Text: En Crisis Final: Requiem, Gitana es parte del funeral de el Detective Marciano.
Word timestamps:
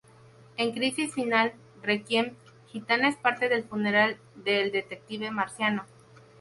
En 0.57 0.71
Crisis 0.71 1.13
Final: 1.13 1.53
Requiem, 1.83 2.35
Gitana 2.73 3.07
es 3.07 3.17
parte 3.17 3.49
del 3.49 3.65
funeral 3.65 4.17
de 4.33 4.63
el 4.63 4.71
Detective 4.71 5.29
Marciano. 5.29 5.85